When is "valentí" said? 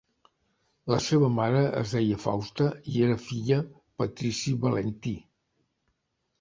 4.67-5.17